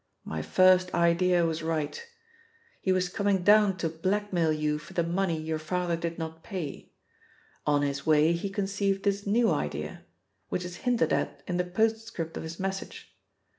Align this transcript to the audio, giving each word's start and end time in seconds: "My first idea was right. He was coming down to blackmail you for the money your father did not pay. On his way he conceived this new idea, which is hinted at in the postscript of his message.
"My 0.25 0.41
first 0.41 0.91
idea 0.95 1.45
was 1.45 1.61
right. 1.61 2.03
He 2.81 2.91
was 2.91 3.07
coming 3.07 3.43
down 3.43 3.77
to 3.77 3.87
blackmail 3.87 4.51
you 4.51 4.79
for 4.79 4.93
the 4.93 5.03
money 5.03 5.39
your 5.39 5.59
father 5.59 5.95
did 5.95 6.17
not 6.17 6.43
pay. 6.43 6.91
On 7.67 7.83
his 7.83 8.03
way 8.03 8.33
he 8.33 8.49
conceived 8.49 9.03
this 9.03 9.27
new 9.27 9.51
idea, 9.51 10.03
which 10.49 10.65
is 10.65 10.77
hinted 10.77 11.13
at 11.13 11.43
in 11.45 11.57
the 11.57 11.63
postscript 11.65 12.35
of 12.35 12.41
his 12.41 12.59
message. 12.59 13.15